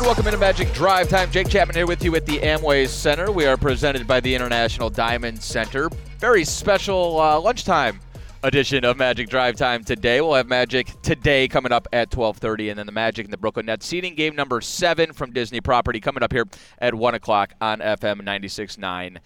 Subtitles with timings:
[0.00, 1.30] Welcome into Magic Drive Time.
[1.30, 3.30] Jake Chapman here with you at the Amway Center.
[3.30, 5.90] We are presented by the International Diamond Center.
[6.18, 8.00] Very special uh, lunchtime
[8.42, 10.22] edition of Magic Drive Time today.
[10.22, 13.66] We'll have Magic today coming up at 12:30, and then the Magic and the Brooklyn
[13.66, 16.46] Nets seeding game number seven from Disney property coming up here
[16.78, 19.18] at one o'clock on FM 96.9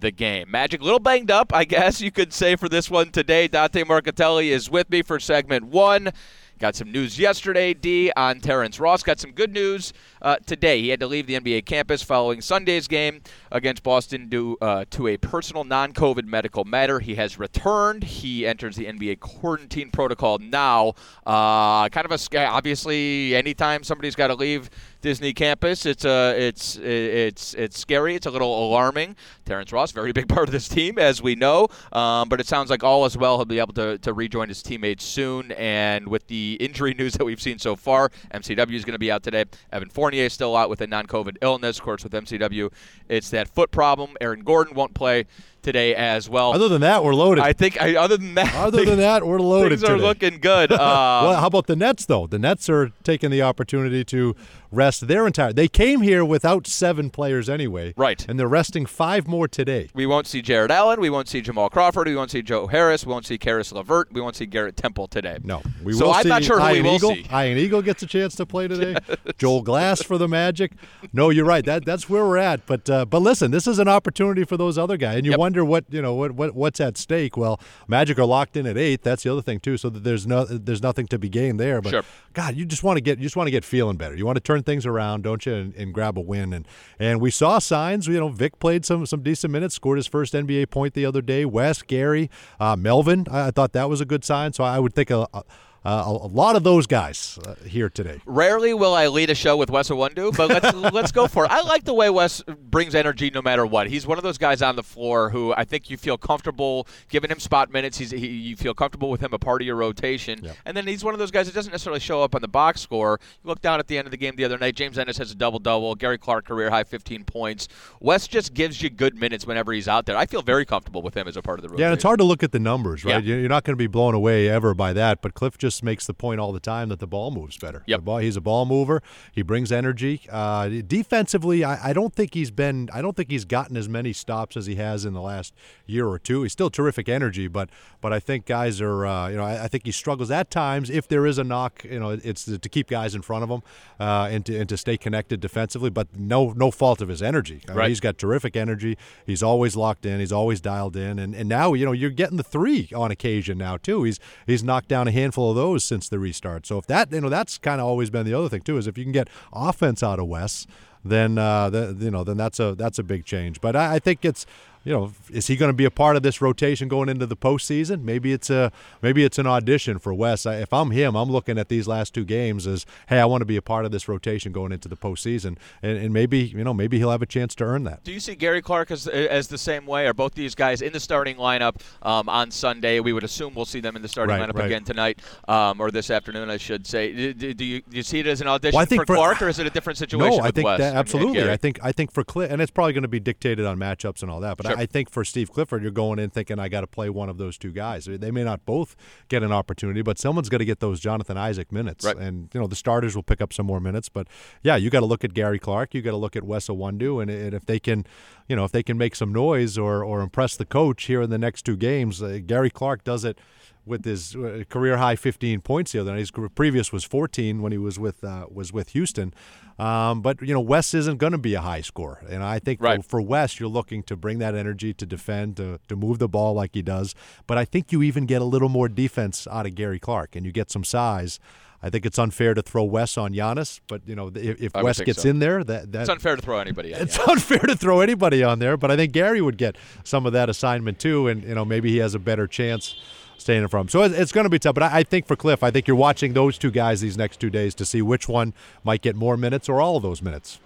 [0.00, 0.50] the game.
[0.50, 3.48] Magic, a little banged up, I guess you could say, for this one today.
[3.48, 6.10] Dante Marchitelli is with me for segment one.
[6.58, 9.02] Got some news yesterday, D, on Terrence Ross.
[9.02, 9.92] Got some good news
[10.22, 10.80] uh, today.
[10.80, 13.20] He had to leave the NBA campus following Sunday's game
[13.52, 17.00] against Boston due uh, to a personal non COVID medical matter.
[17.00, 18.04] He has returned.
[18.04, 20.94] He enters the NBA quarantine protocol now.
[21.26, 25.86] Uh, kind of a obviously, anytime somebody's got to leave Disney campus.
[25.86, 28.14] It's uh, it's it's it's scary.
[28.14, 29.16] It's a little alarming.
[29.44, 31.68] Terrence Ross, very big part of this team, as we know.
[31.92, 33.36] Um, but it sounds like all is well.
[33.36, 35.52] He'll be able to, to rejoin his teammates soon.
[35.52, 39.10] And with the injury news that we've seen so far, MCW is going to be
[39.10, 39.44] out today.
[39.72, 41.78] Evan Fournier is still out with a non-COVID illness.
[41.78, 42.72] Of course, with MCW,
[43.08, 44.16] it's that foot problem.
[44.20, 45.26] Aaron Gordon won't play
[45.66, 46.52] today as well.
[46.54, 47.42] Other than that, we're loaded.
[47.42, 47.80] I think.
[47.82, 49.80] I, other than that, other than that, we're loaded.
[49.80, 50.02] Things are today.
[50.04, 50.70] looking good.
[50.72, 52.26] Um, well, how about the Nets though?
[52.26, 54.36] The Nets are taking the opportunity to
[54.70, 55.52] rest their entire.
[55.52, 58.24] They came here without seven players anyway, right?
[58.28, 59.88] And they're resting five more today.
[59.94, 61.00] We won't see Jarrett Allen.
[61.00, 62.06] We won't see Jamal Crawford.
[62.06, 63.04] We won't see Joe Harris.
[63.04, 64.12] We won't see Caris LeVert.
[64.12, 65.38] We won't see Garrett Temple today.
[65.42, 67.14] No, we so will I'm see not sure who Ian we will Eagle.
[67.14, 67.26] see.
[67.32, 68.96] Ian Eagle gets a chance to play today.
[69.38, 70.72] Joel Glass for the Magic.
[71.12, 71.64] No, you're right.
[71.64, 72.66] That that's where we're at.
[72.66, 75.38] But uh, but listen, this is an opportunity for those other guys, and you Yep.
[75.40, 77.36] wonder what you know what, what what's at stake.
[77.36, 79.02] Well, Magic are locked in at eight.
[79.02, 79.76] That's the other thing too.
[79.76, 81.80] So that there's no there's nothing to be gained there.
[81.80, 82.02] But Sure.
[82.32, 84.14] God, you just want to get you just want to get feeling better.
[84.14, 86.52] You want to turn things around, don't you, and, and grab a win.
[86.52, 86.66] And
[86.98, 88.06] and we saw signs.
[88.06, 91.22] You know, Vic played some some decent minutes, scored his first NBA point the other
[91.22, 91.44] day.
[91.44, 92.30] Wes, Gary,
[92.60, 93.26] uh, Melvin.
[93.30, 94.52] I, I thought that was a good sign.
[94.52, 95.26] So I would think a.
[95.32, 95.42] a
[95.86, 98.20] uh, a a lot of those guys uh, here today.
[98.26, 101.50] Rarely will I lead a show with Wes Iwundu, but let's let's go for it.
[101.50, 103.88] I like the way Wes brings energy no matter what.
[103.88, 107.30] He's one of those guys on the floor who I think you feel comfortable giving
[107.30, 107.98] him spot minutes.
[107.98, 110.56] He's he, you feel comfortable with him a part of your rotation, Yep.
[110.64, 112.80] and then he's one of those guys that doesn't necessarily show up on the box
[112.80, 113.20] score.
[113.44, 114.74] You look down at the end of the game the other night.
[114.74, 115.94] James Ennis has a double double.
[115.94, 117.68] Gary Clark career high 15 points.
[118.00, 120.16] Wes just gives you good minutes whenever he's out there.
[120.16, 121.80] I feel very comfortable with him as a part of the rotation.
[121.80, 123.22] Yeah, and it's hard to look at the numbers, right?
[123.22, 123.36] Yeah.
[123.36, 125.22] You're not going to be blown away ever by that.
[125.22, 127.82] But Cliff just makes the point all the time that the ball moves better.
[127.86, 128.00] Yep.
[128.02, 129.02] Ball, he's a ball mover.
[129.32, 130.22] He brings energy.
[130.30, 132.88] Uh, defensively, I, I don't think he's been.
[132.92, 135.54] I don't think he's gotten as many stops as he has in the last
[135.86, 136.42] year or two.
[136.42, 137.70] He's still terrific energy, but
[138.00, 139.06] but I think guys are.
[139.06, 140.90] Uh, you know, I, I think he struggles at times.
[140.90, 143.50] If there is a knock, you know, it's to, to keep guys in front of
[143.50, 143.62] him
[144.00, 145.90] uh, and to and to stay connected defensively.
[145.90, 147.60] But no no fault of his energy.
[147.66, 147.88] I mean, Right.
[147.88, 148.96] he's got terrific energy.
[149.26, 150.20] He's always locked in.
[150.20, 151.18] He's always dialed in.
[151.18, 154.02] And and now you know you're getting the three on occasion now too.
[154.04, 156.66] He's he's knocked down a handful of those since the restart.
[156.66, 158.86] So if that you know that's kind of always been the other thing too is
[158.86, 160.66] if you can get offense out of Wes,
[161.04, 163.60] then uh, the, you know then that's a that's a big change.
[163.60, 164.46] But I, I think it's
[164.86, 167.36] you know, is he going to be a part of this rotation going into the
[167.36, 168.02] postseason?
[168.02, 168.70] Maybe it's a
[169.02, 170.46] maybe it's an audition for Wes.
[170.46, 173.40] I, if I'm him, I'm looking at these last two games as, hey, I want
[173.40, 176.62] to be a part of this rotation going into the postseason, and, and maybe you
[176.62, 178.04] know maybe he'll have a chance to earn that.
[178.04, 180.06] Do you see Gary Clark as, as the same way?
[180.06, 183.00] Are both these guys in the starting lineup um, on Sunday?
[183.00, 184.66] We would assume we'll see them in the starting Right, lineup right.
[184.66, 185.18] again tonight
[185.48, 187.12] um, or this afternoon, I should say.
[187.12, 189.06] Do, do- do you, do you see it as an audition Well, I think for
[189.06, 191.50] for- Clark, or is it a different situation No, I think Wes that absolutely.
[191.50, 194.22] I think I think for Cliff, and it's probably going to be dictated on matchups
[194.22, 194.56] and all that.
[194.56, 194.75] But Sure.
[194.75, 197.28] I, I think for Steve Clifford, you're going in thinking I got to play one
[197.28, 198.04] of those two guys.
[198.04, 198.94] They may not both
[199.28, 202.04] get an opportunity, but someone's got to get those Jonathan Isaac minutes.
[202.04, 202.16] Right.
[202.16, 204.08] And you know the starters will pick up some more minutes.
[204.08, 204.28] But
[204.62, 205.94] yeah, you got to look at Gary Clark.
[205.94, 208.04] You got to look at Wes Iwundu, and, and if they can,
[208.48, 211.30] you know, if they can make some noise or or impress the coach here in
[211.30, 213.38] the next two games, uh, Gary Clark does it
[213.86, 216.18] with his uh, career high 15 points the other night.
[216.18, 219.32] His previous was 14 when he was with uh, was with Houston.
[219.78, 222.80] Um, but you know, Wes isn't going to be a high scorer, and I think
[222.80, 223.02] Right.
[223.02, 226.28] for, for Wes, you're looking to bring that energy to defend, to, to move the
[226.28, 227.14] ball like he does.
[227.46, 230.46] But I think you even get a little more defense out of Gary Clark, and
[230.46, 231.38] you get some size.
[231.82, 234.98] I think it's unfair to throw Wes on Giannis, but you know, if, if Wes
[235.02, 235.28] gets so.
[235.28, 237.02] in there, that that it's unfair to throw anybody at.
[237.02, 237.24] it's yeah.
[237.28, 240.48] unfair to throw anybody on there, but I think Gary would get some of that
[240.48, 242.94] assignment too, and you know maybe he has a better chance
[243.38, 243.90] staying in front.
[243.90, 244.74] So it's, going to be tough.
[244.74, 247.50] But I think for Cliff, I think you're watching those two guys these next two
[247.50, 248.54] days to see which one
[248.84, 250.60] might get more minutes or all of those minutes.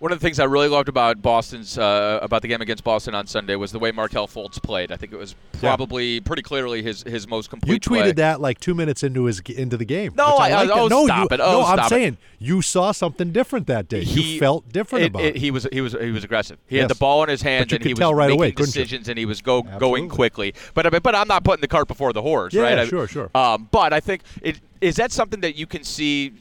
[0.00, 3.14] One of the things I really loved about Boston's uh, about the game against Boston
[3.14, 4.90] on Sunday was the way Markelle Fultz played.
[4.90, 7.74] I think it was probably pretty clearly his his most complete.
[7.74, 8.12] You tweeted play.
[8.12, 10.14] that like two minutes into his into the game.
[10.16, 10.88] No, which I- liked oh, it.
[10.88, 11.40] no, stop you, it.
[11.40, 11.88] Oh, no, I'm it.
[11.90, 14.00] saying you saw something different that day.
[14.00, 15.36] you felt different it- about it.
[15.36, 16.56] He was he was he was aggressive.
[16.66, 18.52] He had the ball in his hands and he was right making away, you?
[18.54, 20.54] decisions and he was go going quickly.
[20.72, 22.76] But I mean, but I'm not putting the cart before the horse, Yeah, right?
[22.76, 23.30] yeah, I- sure, sure.
[23.34, 26.32] Um, but I think it is that something that you can see.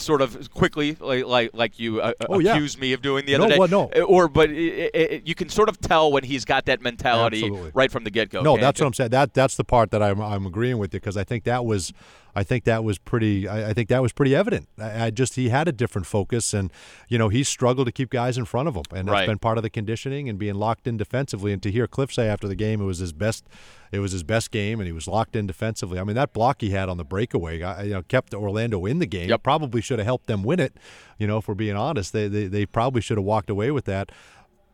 [0.00, 2.58] Sort of quickly, like like, like you uh, Oh, yeah.
[2.80, 3.58] me of doing the No, other day.
[3.58, 3.90] well, no.
[3.94, 7.42] Uh, Or, but it, it, you can sort of tell when he's got that mentality
[7.44, 7.70] Absolutely.
[7.74, 8.40] right from the get go.
[8.40, 9.10] No, that's what I'm saying.
[9.10, 11.92] That that's the part that I'm I'm agreeing with you because I think that was,
[12.34, 13.48] I think that was pretty.
[13.48, 14.68] I, I think that was pretty evident.
[14.78, 16.70] I, I just he had a different focus, and
[17.08, 19.58] you know he struggled to keep guys in front of him, and that's been part
[19.58, 21.52] of the conditioning and being locked in defensively.
[21.52, 23.44] And to hear Cliff say after the game it was his best,
[23.92, 25.98] it was his best game, and he was locked in defensively.
[25.98, 28.98] I mean that block he had on the breakaway, I, you know, kept Orlando in
[28.98, 29.28] the game.
[29.28, 29.42] Yep.
[29.42, 30.74] Probably should have helped them win it.
[31.18, 33.84] You know, if we're being honest, they they, they probably should have walked away with
[33.86, 34.12] that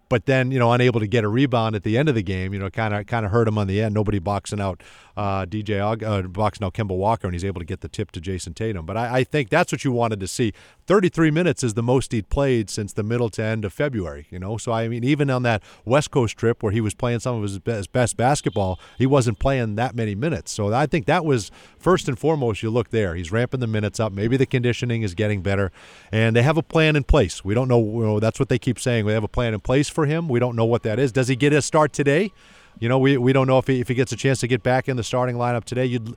[0.09, 2.53] but then you know unable to get a rebound at the end of the game.
[2.53, 3.95] You know, kind of kind of hurt him on the end.
[3.95, 4.83] Nobody boxing out
[5.17, 8.21] uh, DJ uh, boxing out Kemba Walker, and he's able to get the tip to
[8.21, 8.85] Jayson Tatum.
[8.85, 10.53] But I, I think that's what you wanted to see.
[10.87, 14.27] Thirty-three minutes is the most he'd played since the middle to end of February.
[14.31, 17.21] You know, so I mean, even on that West Coast trip where he was playing
[17.21, 20.53] some of his best, best basketball, he wasn't playing that many minutes.
[20.53, 22.63] So I think that was first and foremost.
[22.63, 24.13] You look there; he's ramping the minutes up.
[24.13, 25.73] Maybe the conditioning is getting better,
[26.13, 27.45] and they have a plan in place.
[27.45, 27.81] We don't know.
[27.81, 29.07] You know that's what they keep saying.
[29.07, 30.29] We have a plan in place for him.
[30.29, 31.11] We don't know what that is.
[31.11, 32.33] Does he get a start today?
[32.79, 34.63] You know, we, we don't know if he, if he gets a chance to get
[34.63, 35.87] back in the starting lineup today.
[35.87, 36.17] You'd,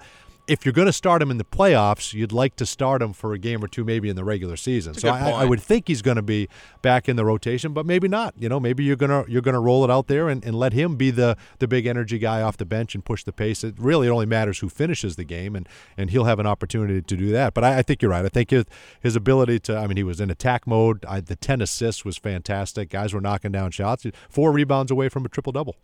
[0.49, 3.33] if you're going to start him in the playoffs, you'd like to start him for
[3.33, 4.95] a game or two, maybe in the regular season.
[4.95, 6.49] So I, I would think he's going to be
[6.81, 8.33] back in the rotation, but maybe not.
[8.35, 10.95] You know, maybe you're gonna you're gonna roll it out there and, and let him
[10.95, 13.63] be the the big energy guy off the bench and push the pace.
[13.63, 17.15] It really only matters who finishes the game, and and he'll have an opportunity to
[17.15, 17.53] do that.
[17.53, 18.25] But I, I think you're right.
[18.25, 18.65] I think his
[18.99, 21.05] his ability to I mean he was in attack mode.
[21.05, 22.89] I, the ten assists was fantastic.
[22.89, 24.05] Guys were knocking down shots.
[24.29, 25.75] Four rebounds away from a triple double.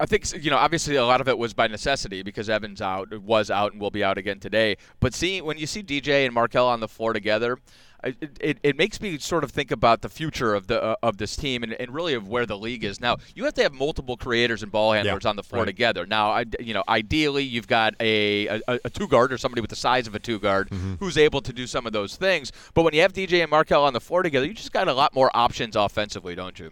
[0.00, 0.56] I think you know.
[0.56, 3.90] Obviously, a lot of it was by necessity because Evans out was out and will
[3.90, 4.76] be out again today.
[4.98, 7.58] But seeing when you see DJ and Markelle on the floor together,
[8.02, 11.18] it, it, it makes me sort of think about the future of the uh, of
[11.18, 13.18] this team and, and really of where the league is now.
[13.34, 15.66] You have to have multiple creators and ball handlers on the floor right.
[15.66, 16.06] together.
[16.06, 19.70] Now, I, you know, ideally you've got a, a, a two guard or somebody with
[19.70, 20.94] the size of a two guard Mm-hmm.
[20.94, 22.52] who's able to do some of those things.
[22.74, 24.92] But when you have DJ and Markelle on the floor together, you just got a
[24.94, 26.70] lot more options offensively, don't you?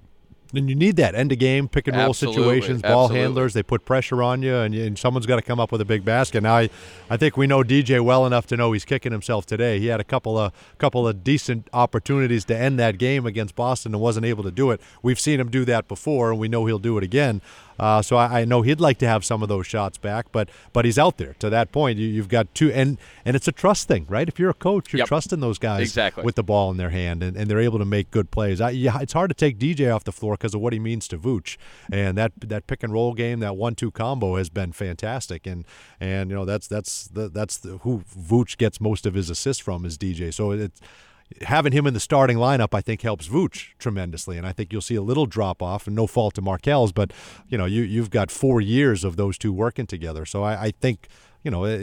[0.55, 3.21] And you need that end of game pick and roll Absolutely, situations, ball absolutely.
[3.21, 3.53] handlers.
[3.53, 6.07] They put pressure on you, and, and someone's got to come up with a big
[6.07, 6.43] basket.
[6.43, 6.71] Now, I,
[7.11, 9.79] I think we know DJ well enough to know he's kicking himself today.
[9.79, 13.93] He had a couple of couple of decent opportunities to end that game against Boston
[13.93, 14.81] and wasn't able to do it.
[15.03, 17.43] We've seen him do that before, and we know he'll do it again.
[17.79, 20.49] Uh, so I, I know he'd like to have some of those shots back, but
[20.73, 21.35] but he's out there.
[21.41, 24.29] To that point, you, you've got two, and and it's a trust thing, right?
[24.29, 25.09] If you're a coach, you're Yep.
[25.09, 26.25] trusting those guys Exactly.
[26.25, 28.61] with the ball in their hand, and, and they're able to make good plays.
[28.61, 31.07] I, yeah, it's hard to take DJ off the floor because of what he means
[31.09, 31.57] to Vooch,
[31.93, 35.65] and that that pick and roll game, that one-two combo has been fantastic, and
[36.01, 39.63] and you know that's that's the, that's the, who Vooch gets most of his assists
[39.63, 40.33] from is DJ.
[40.35, 40.81] So it's
[41.43, 44.83] having him in the starting lineup, I think, helps Vooch tremendously, and I think you'll
[44.83, 47.13] see a little drop off, and no fault to Markelle's, but
[47.49, 50.71] you know you you've got four years of those two working together, so I, I
[50.71, 51.09] think
[51.45, 51.79] you know, uh,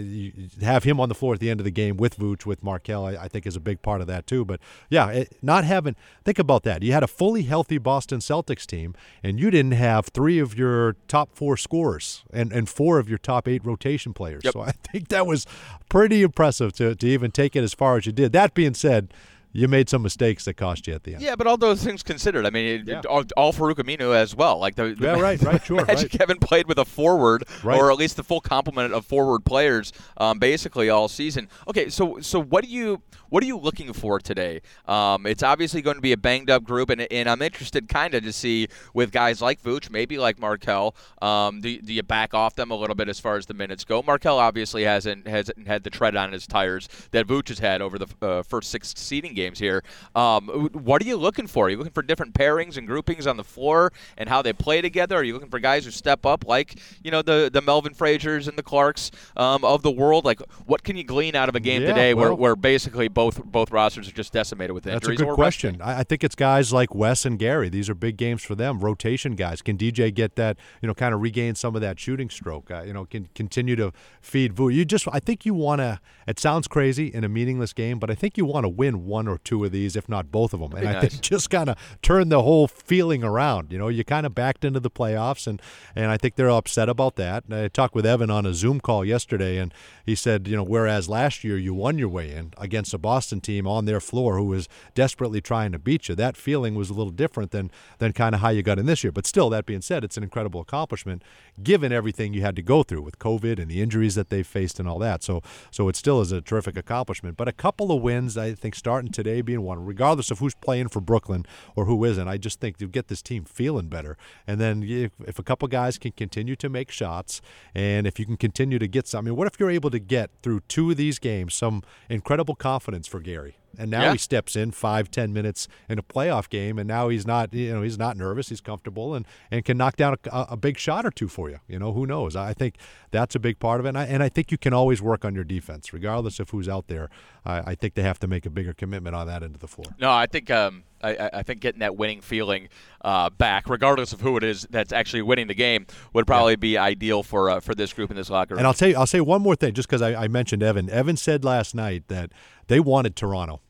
[0.63, 3.05] have him on the floor at the end of the game with Vooch, with Markelle,
[3.05, 4.43] I, I think is a big part of that too.
[4.43, 4.59] But
[4.89, 6.83] yeah, it, not having, think about that.
[6.83, 8.93] You had a fully healthy Boston Celtics team,
[9.23, 13.17] and you didn't have three of your top four scorers and, and four of your
[13.17, 14.43] top eight rotation players.
[14.43, 14.53] Yep.
[14.53, 15.47] So I think that was
[15.89, 18.33] pretty impressive to, to even take it as far as you did.
[18.33, 19.13] That being said,
[19.55, 21.23] you made some mistakes that cost you at the end.
[21.23, 23.01] Yeah, but all those things considered, I mean, it, Yeah.
[23.09, 24.59] all, all Farouq Aminu as well.
[24.59, 26.19] Like the, the Yeah, right, right, sure, Magic right.
[26.19, 27.77] haven't played with a forward, Right.
[27.79, 31.47] or at least the full complement of forward players, um, basically all season.
[31.69, 34.61] Okay, so so what do you what are you looking for today?
[34.87, 38.13] Um, it's obviously going to be a banged up group, and, and I'm interested kind
[38.13, 40.95] of to see with guys like Vooch, maybe like Markelle.
[41.21, 43.83] Um, do, do you back off them a little bit as far as the minutes
[43.83, 44.03] go?
[44.03, 47.97] Markelle obviously hasn't hasn't had the tread on his tires that Vooch has had over
[47.97, 49.83] the uh, first six seeding games here.
[50.15, 51.67] Um, what are you looking for?
[51.67, 54.81] Are you looking for different pairings and groupings on the floor and how they play
[54.81, 55.15] together?
[55.15, 58.47] Are you looking for guys who step up, like you know the the Melvin Frazier's
[58.47, 60.25] and the Clarks um, of the world?
[60.25, 63.07] Like, what can you glean out of a game Yeah, today where, well- where basically
[63.07, 65.01] both both rosters are just decimated with injuries?
[65.01, 65.81] That's a good or question.
[65.81, 67.69] I, I think it's guys like Wes and Gary.
[67.69, 68.79] These are big games for them.
[68.79, 69.61] Rotation guys.
[69.61, 70.57] Can DJ get that?
[70.81, 72.71] You know, kind of regain some of that shooting stroke.
[72.71, 74.69] Uh, you know, can continue to feed Vu.
[74.69, 75.07] You just.
[75.11, 75.99] I think you want to.
[76.27, 79.27] It sounds crazy in a meaningless game, but I think you want to win one
[79.27, 81.01] or or two of these, if not both of them, and I nice.
[81.01, 83.71] think just kind of turned the whole feeling around.
[83.71, 85.61] You know, you kind of backed into the playoffs, and
[85.95, 87.45] and I think they're upset about that.
[87.45, 89.73] And I talked with Evan on a Zoom call yesterday, and
[90.05, 93.41] he said, you know, whereas last year you won your way in against a Boston
[93.41, 96.93] team on their floor who was desperately trying to beat you, that feeling was a
[96.93, 99.11] little different than than kind of how you got in this year.
[99.11, 101.23] But still, that being said, it's an incredible accomplishment
[101.63, 104.79] given everything you had to go through with COVID and the injuries that they faced
[104.79, 105.23] and all that.
[105.23, 107.37] So so it still is a terrific accomplishment.
[107.37, 110.89] But a couple of wins, I think, starting today being one, regardless of who's playing
[110.89, 111.45] for Brooklyn
[111.75, 112.27] or who isn't.
[112.27, 115.67] I just think to get this team feeling better, and then if, if a couple
[115.67, 117.41] guys can continue to make shots,
[117.73, 119.99] and if you can continue to get some, I mean, what if you're able to
[119.99, 123.57] get through two of these games some incredible confidence for Gary?
[123.79, 124.11] And now Yeah.
[124.13, 127.73] he steps in five, ten minutes in a playoff game, and now he's not, you
[127.73, 128.49] know, he's not nervous.
[128.49, 131.59] He's comfortable and, and can knock down a, a big shot or two for you.
[131.67, 132.35] You know, who knows?
[132.35, 132.75] I think
[133.11, 133.89] that's a big part of it.
[133.89, 136.67] And I, and I think you can always work on your defense, regardless of who's
[136.69, 137.09] out there.
[137.45, 139.67] I, I think they have to make a bigger commitment on that end of the
[139.67, 139.85] floor.
[139.99, 142.69] No, I think um, I, I- think getting that winning feeling
[143.03, 146.77] uh, back, regardless of who it is that's actually winning the game, would probably be
[146.77, 148.59] ideal for uh, for this group in this locker room.
[148.59, 150.89] And I'll tell you, I'll say one more thing, just because I, I mentioned Evan.
[150.89, 152.31] Evan said last night that
[152.67, 153.61] they wanted Toronto.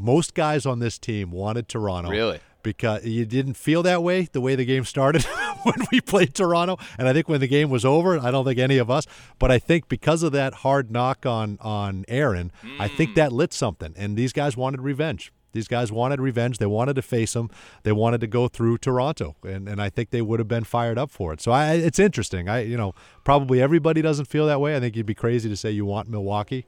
[0.00, 2.10] Most guys on this team wanted Toronto.
[2.10, 2.40] Really?
[2.62, 5.22] Because you didn't feel that way the way the game started
[5.62, 8.58] when we played Toronto, and I think when the game was over, I don't think
[8.58, 9.06] any of us.
[9.38, 12.96] But I think because of that hard knock on on Aaron, I Mm.
[12.96, 15.32] think that lit something, and these guys wanted revenge.
[15.52, 16.58] These guys wanted revenge.
[16.58, 17.50] They wanted to face him.
[17.82, 20.96] They wanted to go through Toronto, and, and I think they would have been fired
[20.98, 21.40] up for it.
[21.40, 22.48] So I, it's interesting.
[22.48, 24.76] I, you know, probably everybody doesn't feel that way.
[24.76, 26.66] I think you'd be crazy to say you want Milwaukee,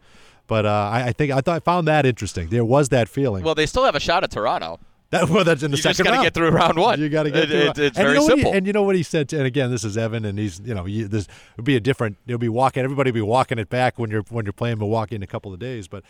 [0.52, 2.48] but uh, I, I think I thought I found that interesting.
[2.50, 3.42] There was that feeling.
[3.42, 4.78] well, they still have a shot at Toronto.
[5.12, 6.24] That, well, that's in the You second just gotta round.
[6.24, 6.98] get through round one.
[6.98, 7.58] You got to get It- through.
[7.82, 8.52] it- it's and very you know what he- simple.
[8.56, 9.28] and you know what he said.
[9.28, 11.26] To, and again, this is Evan, and he's you know you, this
[11.58, 12.16] would be a different.
[12.24, 12.82] You'll be walking.
[12.82, 15.52] Everybody will be walking it back when you're when you're playing Milwaukee in a couple
[15.52, 15.86] of days.
[15.86, 16.02] But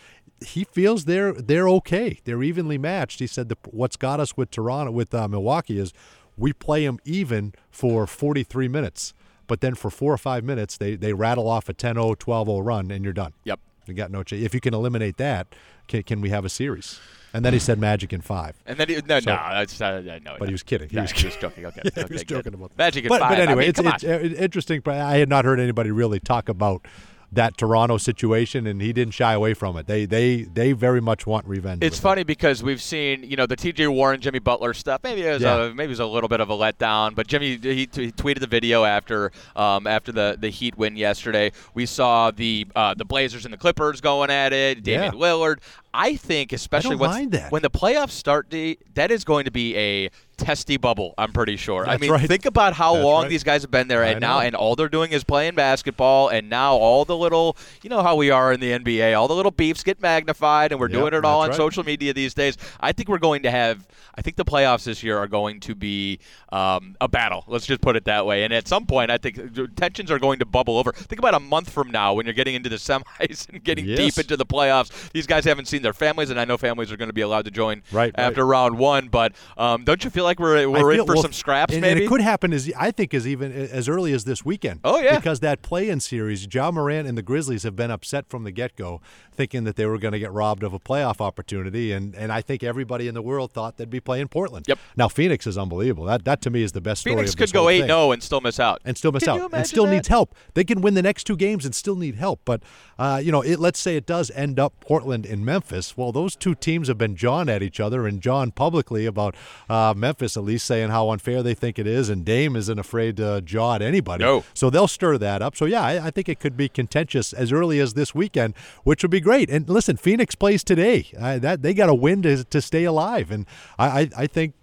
[0.46, 2.20] he feels they're they're okay.
[2.22, 3.18] They're evenly matched.
[3.18, 5.92] He said the, what's got us with Toronto with uh, Milwaukee is
[6.36, 9.14] we play them even for 43 minutes.
[9.48, 12.92] But then for four or five minutes, they, they rattle off a 10-0, 12-0 run,
[12.92, 13.32] and you're done.
[13.42, 13.58] Yep.
[13.86, 14.42] You got no chance.
[14.42, 15.48] If you can eliminate that,
[15.88, 17.00] can, can we have a series?
[17.34, 18.56] And then he said Magic in five.
[18.66, 20.36] And then he, no, So- no, that's uh, no.
[20.38, 20.88] But he was kidding.
[20.90, 21.64] He Yeah, was he was joking.
[21.66, 22.28] Okay, Yeah, okay, he was good.
[22.36, 22.78] joking about that.
[22.78, 23.30] Magic at but, five.
[23.30, 24.80] But I anyway, mean, it's, it's uh, interesting.
[24.84, 26.86] But I had not heard anybody really talk about
[27.32, 29.86] that Toronto situation, and he didn't shy away from it.
[29.86, 31.82] They they they very much want revenge.
[31.82, 33.88] It's funny because we've seen, you know, the T.J.
[33.88, 35.00] Warren, Jimmy Butler stuff.
[35.02, 35.64] Maybe it was Yeah.
[35.64, 38.12] a, maybe it was a little bit of a letdown, but Jimmy he, t- he
[38.12, 41.52] tweeted the video after um, after the, the Heat win yesterday.
[41.74, 44.82] We saw the uh, the Blazers and the Clippers going at it.
[44.82, 45.18] Damian Yeah.
[45.20, 45.58] Lillard.
[45.94, 47.52] I think, especially that.
[47.52, 48.50] when the playoffs start,
[48.94, 51.14] that is going to be a testy bubble.
[51.18, 51.86] I'm pretty sure.
[51.86, 52.26] I mean, right.
[52.26, 53.28] think about how That's long right.
[53.28, 56.48] these guys have been there, and now, and all they're doing is playing basketball, and
[56.48, 59.50] now all the little, you know how we are in the NBA, all the little
[59.52, 61.56] beefs get magnified, and we're Yep, doing it all on right.
[61.56, 62.56] social media these days.
[62.80, 63.86] I think we're going to have.
[64.14, 66.18] I think the playoffs this year are going to be
[66.50, 67.44] um, a battle.
[67.46, 68.44] Let's just put it that way.
[68.44, 69.38] And at some point, I think
[69.76, 70.92] tensions are going to bubble over.
[70.92, 73.98] Think about a month from now when you're getting into the semis and getting Yes.
[73.98, 75.10] deep into the playoffs.
[75.12, 77.44] These guys haven't seen their families, and I know families are going to be allowed
[77.44, 79.08] to join Right, after round one.
[79.08, 81.72] But um, don't you feel like we're we're in feel- for well, some scraps?
[81.72, 84.44] and, maybe and it could happen as I think as even as early as this
[84.44, 84.80] weekend.
[84.84, 85.16] Oh, yeah.
[85.16, 89.00] because that play-in series, John Morant and the Grizzlies have been upset from the get-go,
[89.34, 92.40] thinking that they were going to get robbed of a playoff opportunity, and and I
[92.40, 94.66] think everybody in the world thought they'd be playing Portland.
[94.68, 94.78] Yep.
[94.96, 96.04] Now Phoenix is unbelievable.
[96.04, 97.16] That that to me is the best story.
[97.16, 98.80] Phoenix could go eight zero and still miss out.
[98.84, 99.90] and still miss Can out and still that?
[99.92, 100.34] needs help.
[100.54, 102.40] They can win the next two games and still need help.
[102.44, 102.62] But
[102.98, 105.71] uh, you know, it, let's say it does end up Portland and Memphis.
[105.96, 109.34] Well, those two teams have been jawing at each other and John publicly about
[109.68, 113.16] uh, Memphis at least saying how unfair they think it is, and Dame isn't afraid
[113.16, 114.24] to jaw at anybody.
[114.24, 114.44] No.
[114.54, 115.56] So they'll stir that up.
[115.56, 119.02] So yeah, I, I think it could be contentious as early as this weekend, which
[119.02, 119.50] would be great.
[119.50, 121.06] And listen, Phoenix plays today.
[121.18, 123.46] Uh, that they got to win to to stay alive, and
[123.78, 124.54] I I, I think.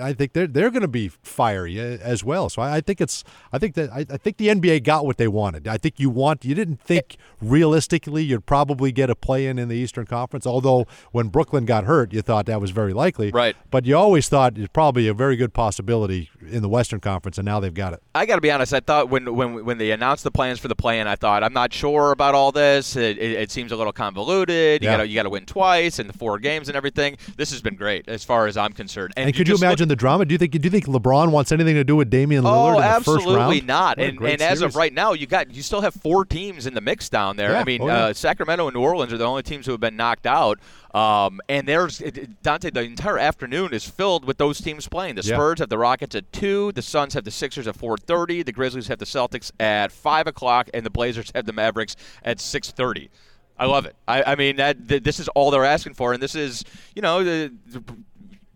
[0.00, 2.48] I think they're they're going to be fiery uh, as well.
[2.48, 5.16] So I, I think it's I think that I, I think the NBA got what
[5.18, 5.66] they wanted.
[5.68, 9.68] I think you want you didn't think realistically you'd probably get a play in in
[9.68, 10.46] the Eastern Conference.
[10.46, 13.30] Although when Brooklyn got hurt, you thought that was very likely.
[13.30, 13.56] Right.
[13.70, 17.44] But you always thought it's probably a very good possibility in the Western Conference, and
[17.44, 18.02] now they've got it.
[18.14, 18.72] I got to be honest.
[18.72, 21.52] I thought when when when they announced the plans for the play-in, I thought I'm
[21.52, 22.96] not sure about all this.
[22.96, 24.82] It, it, it seems a little convoluted.
[24.82, 24.96] You Yeah.
[24.96, 27.16] got to you got to win twice and the four games and everything.
[27.36, 29.12] This has been great as far as I'm concerned.
[29.16, 30.24] And, could you just look- imagine the drama?
[30.24, 32.76] Do you think do you think LeBron wants anything to do with Damian Lillard Oh,
[32.76, 33.66] in the absolutely first round?
[33.66, 33.98] not.
[33.98, 36.66] What a And, and as of right now, you got you still have four teams
[36.66, 37.52] in the mix down there.
[37.52, 37.60] Yeah.
[37.60, 38.04] I mean, Oh, yeah.
[38.06, 40.58] uh, Sacramento and New Orleans are the only teams who have been knocked out.
[40.94, 42.70] Um, and there's it- it- Dante.
[42.70, 45.16] The entire afternoon is filled with those teams playing.
[45.16, 45.34] The Yeah.
[45.34, 46.72] Spurs have the Rockets at two.
[46.72, 48.42] The Suns have the Sixers at four thirty.
[48.42, 52.40] The Grizzlies have the Celtics at five o'clock, and the Blazers have the Mavericks at
[52.40, 53.10] six thirty.
[53.60, 53.96] I love it.
[54.06, 57.02] I, I mean, that th- this is all they're asking for, and this is, you
[57.02, 57.82] know, the, the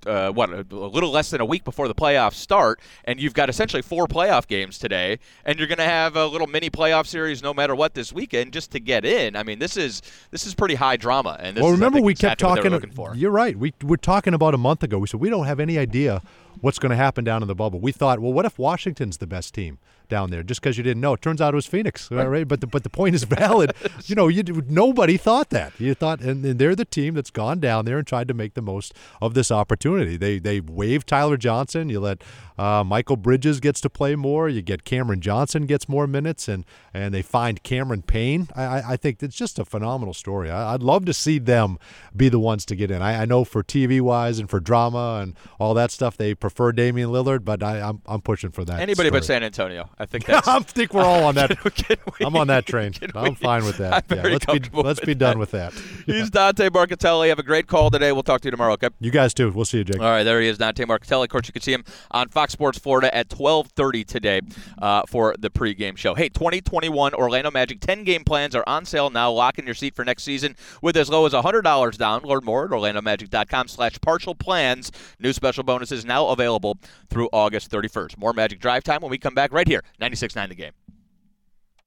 [0.07, 3.35] uh, what a, a, little less than a week before the playoffs start, and you've
[3.35, 7.07] got essentially four playoff games today, and you're going to have a little mini playoff
[7.07, 9.37] series no matter what this weekend just to get in.
[9.37, 11.37] I mean, this is this is pretty high drama.
[11.41, 12.73] And well, remember is, we kept talking.
[12.93, 13.15] For.
[13.15, 13.57] You're right.
[13.57, 14.99] We were talking about a month ago.
[14.99, 16.23] We said we don't have any idea
[16.61, 17.81] what's going to happen down in the bubble.
[17.81, 19.79] We thought, well, what if Washington's the best team?
[20.13, 21.15] down there just because you didn't know.
[21.15, 22.27] It turns out it was Phoenix, right?
[22.27, 22.47] right?
[22.47, 23.73] But the, but the point is valid.
[24.05, 25.73] you know, you nobody thought that.
[25.79, 28.53] You thought, and, and, they're the team that's gone down there and tried to make
[28.53, 28.93] the most
[29.23, 30.19] of this opportunity.
[30.19, 31.89] They they waived Tyler Johnson.
[31.89, 32.23] You let
[32.59, 34.51] uh, Mikal Bridges gets to play more.
[34.51, 38.49] You get Cameron Johnson gets more minutes, and and they find Cameron Payne.
[38.55, 40.51] I, I think it's just a phenomenal story.
[40.51, 41.79] I, would love to see them
[42.15, 43.01] be the ones to get in.
[43.01, 46.73] I, I, know for TV wise and for drama and all that stuff, they prefer
[46.73, 48.81] Damian Lillard, but I, am I'm, I'm pushing for that.
[48.81, 49.21] Anybody story.
[49.21, 49.89] but San Antonio.
[49.97, 50.47] I think that's.
[50.47, 51.57] I think we're all on that.
[52.21, 52.93] I'm on that train.
[53.15, 54.05] I'm fine with that.
[54.11, 55.73] Yeah, let's be let's be done with that.
[56.07, 57.29] He's Dante Marchitelli.
[57.29, 58.11] Have a great call today.
[58.11, 58.73] We'll talk to you tomorrow.
[58.73, 58.89] Okay.
[59.01, 59.51] You guys too.
[59.53, 60.01] We'll see you, Jake.
[60.01, 61.25] All right, there he is, Dante Marchitelli.
[61.25, 64.41] Of course, you can see him on Fox Sports Florida at 12:30 today
[64.81, 66.15] uh, for the pregame show.
[66.15, 69.31] Hey, 2021 Orlando Magic 10 game plans are on sale now.
[69.31, 72.23] Lock in your seat for next season with as low as $100 down.
[72.23, 74.91] Learn more at orlandomagic.com/slash partial plans.
[75.21, 78.19] New special bonuses now available through August 31st.
[78.19, 80.73] More Magic Drive Time when we come back right here, 96.9 The Game.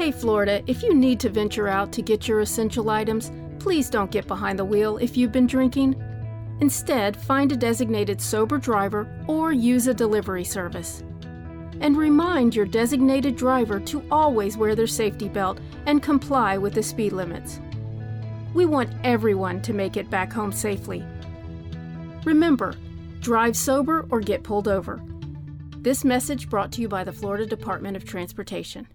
[0.00, 4.10] Hey Florida, if you need to venture out to get your essential items, please don't
[4.10, 5.94] get behind the wheel if you've been drinking.
[6.60, 11.04] Instead, find a designated sober driver or use a delivery service.
[11.80, 16.82] And remind your designated driver to always wear their safety belt and comply with the
[16.82, 17.60] speed limits.
[18.54, 21.04] We want everyone to make it back home safely.
[22.24, 22.74] Remember,
[23.20, 25.00] drive sober or get pulled over.
[25.76, 28.88] This message brought to you by the Florida Department of Transportation.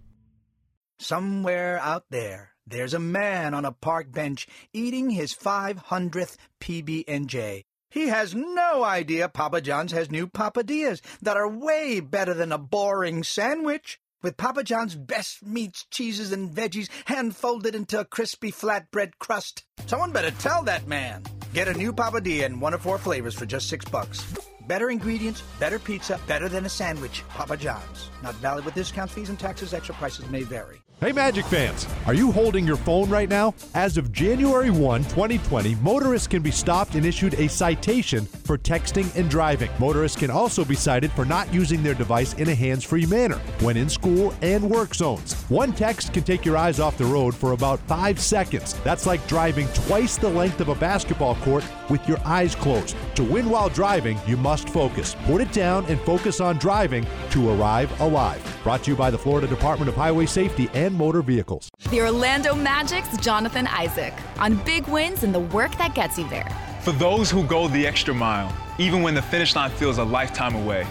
[1.00, 7.66] Somewhere out there, there's a man on a park bench eating his 500th PB&J.
[7.90, 12.58] He has no idea Papa John's has new papadias that are way better than a
[12.58, 14.00] boring sandwich.
[14.22, 19.64] With Papa John's best meats, cheeses, and veggies hand folded into a crispy flatbread crust.
[19.86, 21.24] Someone better tell that man.
[21.54, 24.26] Get a new papadia in one of four flavors for just six bucks.
[24.68, 27.24] Better ingredients, better pizza, better than a sandwich.
[27.30, 28.10] Papa John's.
[28.24, 29.74] Not valid with discount fees and taxes.
[29.74, 30.82] Extra prices may vary.
[31.02, 33.54] Hey, Magic fans, are you holding your phone right now?
[33.74, 39.14] As of January 1, 2020, motorists can be stopped and issued a citation for texting
[39.18, 39.70] and driving.
[39.78, 43.36] Motorists can also be cited for not using their device in a hands free manner
[43.60, 45.34] when in school and work zones.
[45.50, 48.80] One text can take your eyes off the road for about five seconds.
[48.86, 52.96] That's like driving twice the length of a basketball court with your eyes closed.
[53.16, 55.18] To win while driving, you must focus.
[55.26, 58.42] Put it down and focus on driving to arrive alive.
[58.64, 61.70] Brought to you by the Florida Department of Highway Safety and Motor Vehicles.
[61.90, 66.50] The Orlando Magic's Jonathan Isaac on big wins and the work that gets you there.
[66.82, 70.56] For those who go the extra mile, even when the finish line feels a lifetime
[70.56, 70.88] away.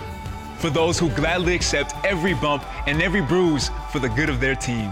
[0.58, 4.54] For those who gladly accept every bump and every bruise for the good of their
[4.54, 4.90] team.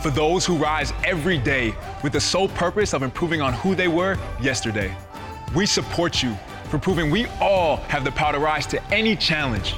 [0.00, 3.88] For those who rise every day with the sole purpose of improving on who they
[3.88, 4.94] were yesterday.
[5.54, 6.36] We support you
[6.70, 9.74] for proving we all have the power to rise to any challenge.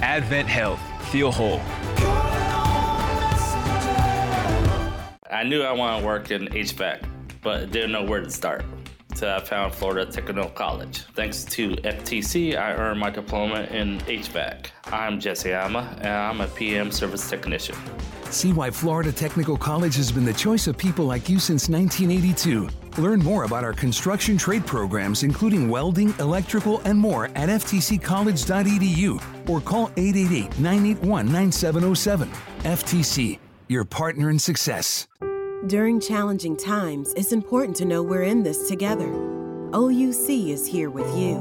[0.00, 0.80] Advent Health.
[1.10, 1.60] Feel whole.
[5.34, 7.02] I knew I wanted to work in HVAC,
[7.42, 8.64] but didn't know where to start.
[9.16, 11.00] So I found Florida Technical College.
[11.16, 14.66] Thanks to FTC, I earned my diploma in HVAC.
[14.92, 17.74] I'm Jesse Ama, and I'm a PM service technician.
[18.30, 22.68] See why Florida Technical College has been the choice of people like you since 1982.
[23.02, 29.60] Learn more about our construction trade programs, including welding, electrical, and more at ftccollege.edu or
[29.60, 32.28] call 888 981 9707.
[32.62, 35.08] FTC, your partner in success.
[35.66, 39.08] During challenging times, it's important to know we're in this together.
[39.72, 41.36] OUC is here with you.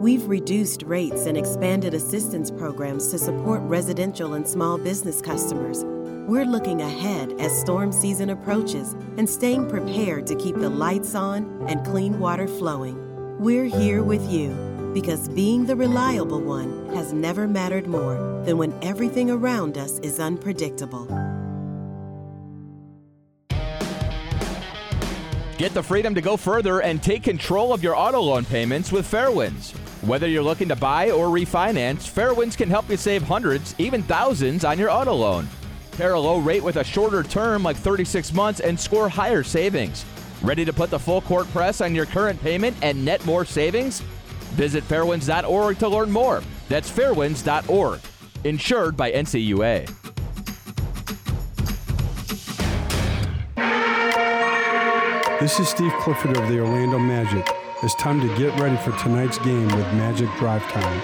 [0.00, 5.84] We've reduced rates and expanded assistance programs to support residential and small business customers.
[6.28, 11.66] We're looking ahead as storm season approaches and staying prepared to keep the lights on
[11.68, 12.96] and clean water flowing.
[13.38, 14.50] We're here with you
[14.94, 20.20] because being the reliable one has never mattered more than when everything around us is
[20.20, 21.06] unpredictable.
[25.58, 29.10] Get the freedom to go further and take control of your auto loan payments with
[29.10, 29.72] Fairwinds.
[30.06, 34.66] Whether you're looking to buy or refinance, Fairwinds can help you save hundreds, even thousands
[34.66, 35.48] on your auto loan.
[35.92, 40.04] Pair a low rate with a shorter term like 36 months and score higher savings.
[40.42, 44.00] Ready to put the full court press on your current payment and net more savings?
[44.56, 46.42] Visit fairwinds.org to learn more.
[46.68, 48.00] That's fairwinds.org.
[48.44, 50.05] Insured by NCUA.
[55.38, 57.46] This is Steve Clifford of the Orlando Magic.
[57.82, 61.02] It's time to get ready for tonight's game with Magic Drive Time.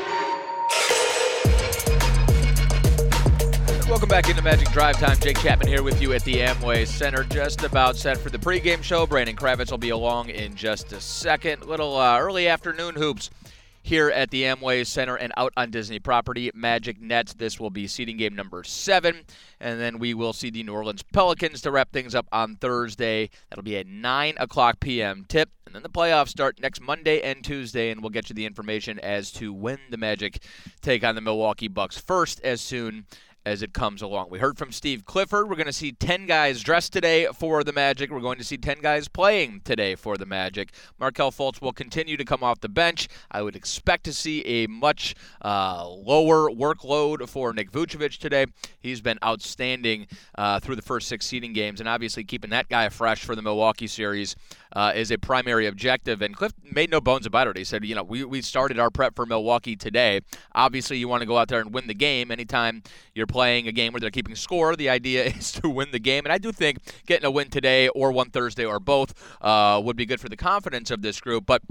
[3.90, 5.18] Welcome back into Magic Drive Time.
[5.18, 7.24] Jake Chapman here with you at the Amway Center.
[7.24, 9.06] Just about set for the pregame show.
[9.06, 11.66] Brandon Kravitz will be along in just a second.
[11.66, 13.28] Little uh, early afternoon hoops
[13.82, 16.50] here at the Amway Center and out on Disney property.
[16.54, 17.34] Magic Nets.
[17.34, 19.22] This will be seeding game number seven.
[19.60, 23.30] And then we will see the New Orleans Pelicans to wrap things up on Thursday.
[23.50, 25.24] That'll be at 9 o'clock p.m.
[25.28, 25.50] tip.
[25.66, 27.90] And then the playoffs start next Monday and Tuesday.
[27.90, 30.42] And we'll get you the information as to when the Magic
[30.80, 33.06] take on the Milwaukee Bucks first as soon
[33.44, 34.28] as it comes along.
[34.30, 35.48] We heard from Steve Clifford.
[35.48, 38.10] We're going to see 10 guys dressed today for the Magic.
[38.10, 40.72] We're going to see 10 guys playing today for the Magic.
[40.98, 43.08] Markelle Fultz will continue to come off the bench.
[43.30, 48.46] I would expect to see a much uh, lower workload for Nick Vucevic today.
[48.80, 52.88] He's been outstanding uh, through the first six seeding games, and obviously keeping that guy
[52.88, 54.36] fresh for the Milwaukee series
[54.74, 56.22] uh, is a primary objective.
[56.22, 57.56] And Cliff made no bones about it.
[57.56, 60.20] He said, you know, we, we started our prep for Milwaukee today.
[60.54, 62.30] Obviously, you want to go out there and win the game.
[62.30, 62.82] Anytime
[63.14, 66.24] you're playing a game where they're keeping score, the idea is to win the game.
[66.24, 69.96] And I do think getting a win today or one Thursday or both uh, would
[69.96, 71.46] be good for the confidence of this group.
[71.46, 71.62] But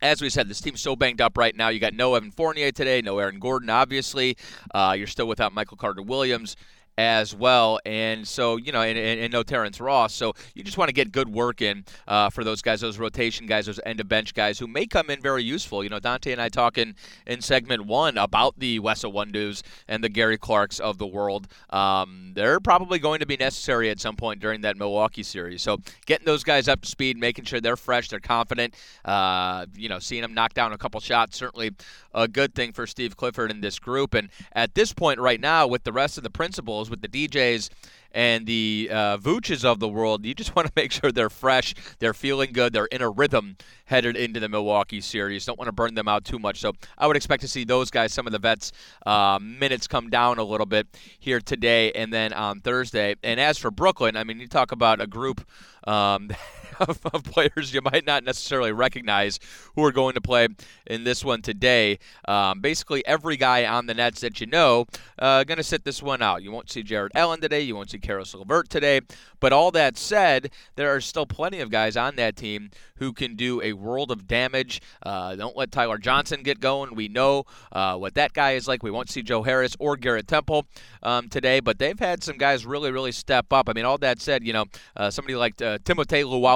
[0.00, 1.68] as we said, this team's so banged up right now.
[1.68, 4.36] You got no Evan Fournier today, no Aaron Gordon, obviously.
[4.72, 6.56] Uh, you're still without Michael Carter Williams
[6.98, 7.78] as well.
[7.86, 10.12] And so, you know, and, and, and no Terrence Ross.
[10.12, 13.46] So you just want to get good work in uh, for those guys, those rotation
[13.46, 15.84] guys, those end of bench guys who may come in very useful.
[15.84, 20.08] You know, Dante and I talking in segment one about the Wes Iwundu's and the
[20.08, 21.46] Gary Clarks of the world.
[21.70, 25.62] Um, they're probably going to be necessary at some point during that Milwaukee series.
[25.62, 29.88] So getting those guys up to speed, making sure they're fresh, they're confident, uh, you
[29.88, 31.70] know, seeing them knock down a couple shots, certainly
[32.12, 34.14] a good thing for Steve Clifford and this group.
[34.14, 37.70] And at this point right now, with the rest of the principals, with the DJs
[38.12, 41.74] and the uh, Vooches of the world, you just want to make sure they're fresh,
[41.98, 45.44] they're feeling good, they're in a rhythm headed into the Milwaukee series.
[45.44, 46.60] Don't want to burn them out too much.
[46.60, 48.72] So I would expect to see those guys, some of the vets,
[49.06, 50.86] uh, minutes come down a little bit
[51.18, 53.16] here today and then on Thursday.
[53.22, 55.46] And as for Brooklyn, I mean, you talk about a group.
[55.84, 56.30] Um,
[56.80, 59.38] of, of, players you might not necessarily recognize
[59.74, 60.48] who are going to play
[60.86, 61.98] in this one today.
[62.26, 64.86] Um, basically, every guy on the Nets that you know
[65.18, 66.42] uh, going to sit this one out.
[66.42, 67.60] You won't see Jarrett Allen today.
[67.60, 69.00] You won't see Caris LeVert today.
[69.40, 73.36] But all that said, there are still plenty of guys on that team who can
[73.36, 74.80] do a world of damage.
[75.02, 76.94] Uh, don't let Tyler Johnson get going.
[76.94, 78.82] We know uh, what that guy is like.
[78.82, 80.66] We won't see Joe Harris or Garrett Temple
[81.02, 83.68] um, today, but they've had some guys really, really step up.
[83.68, 85.78] I mean, all that said, you know, uh, somebody like uh,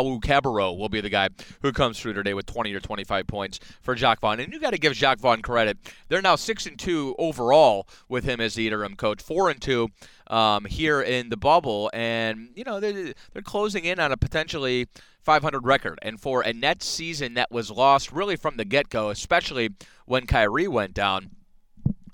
[0.03, 1.29] Timothé Luwawu-Cabarrot will be the guy
[1.62, 4.41] who comes through today with 20 or 25 points for Jacque Vaughn.
[4.41, 5.79] And you got to give Jacque Vaughn credit.
[6.09, 9.88] They're now 6 and 2 overall with him as the interim coach, 4 and 2
[10.29, 14.88] um, here in the bubble, and you know they're, they're closing in on a potentially
[15.21, 15.99] 500 record.
[16.03, 19.71] And for a Nets season that was lost really from the get-go, especially
[20.07, 21.31] when Kyrie went down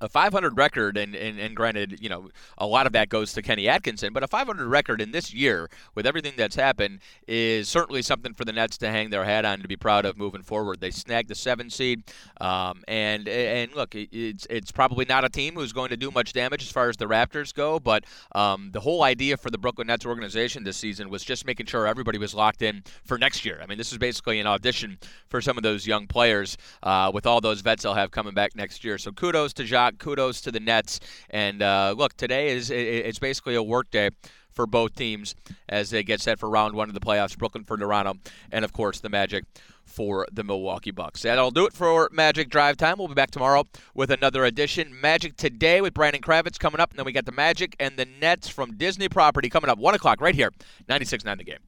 [0.00, 3.42] a 500 record, and, and, and granted, you know, a lot of that goes to
[3.42, 8.02] Kenny Atkinson, but a 500 record in this year, with everything that's happened, is certainly
[8.02, 10.80] something for the Nets to hang their hat on to be proud of moving forward.
[10.80, 12.02] They snagged the seven seed,
[12.40, 16.32] um, and and look, it's it's probably not a team who's going to do much
[16.32, 19.88] damage as far as the Raptors go, but um, the whole idea for the Brooklyn
[19.88, 23.60] Nets organization this season was just making sure everybody was locked in for next year.
[23.62, 27.26] I mean, this is basically an audition for some of those young players uh, with
[27.26, 28.98] all those vets they'll have coming back next year.
[28.98, 31.00] So kudos to Jacque kudos to the Nets.
[31.30, 34.10] And uh, look, today is it's basically a work day
[34.52, 35.34] for both teams
[35.68, 37.38] as they get set for round one of the playoffs.
[37.38, 38.14] Brooklyn for Toronto,
[38.50, 39.44] and of course the Magic
[39.84, 41.22] for the Milwaukee Bucks.
[41.22, 42.96] That'll do it for Magic Drive Time.
[42.98, 45.00] We'll be back tomorrow with another edition.
[45.00, 48.04] Magic today with Brandon Kravitz coming up, and then we got the Magic and the
[48.04, 50.50] Nets from Disney property coming up one o'clock right here,
[50.88, 51.67] 96.9 The Game.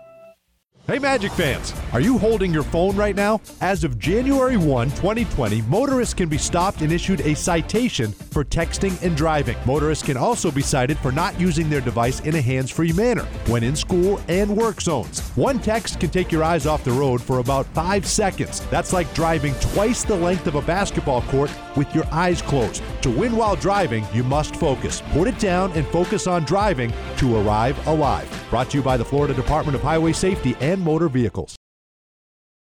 [0.91, 3.39] Hey, Magic fans, are you holding your phone right now?
[3.61, 9.01] As of January 1, 2020, motorists can be stopped and issued a citation for texting
[9.01, 9.55] and driving.
[9.65, 13.23] Motorists can also be cited for not using their device in a hands free manner
[13.47, 15.21] when in school and work zones.
[15.37, 18.59] One text can take your eyes off the road for about five seconds.
[18.69, 22.83] That's like driving twice the length of a basketball court with your eyes closed.
[23.03, 25.01] To win while driving, you must focus.
[25.13, 28.29] Put it down and focus on driving to arrive alive.
[28.49, 31.60] Brought to you by the Florida Department of Highway Safety and Motor Vehicles.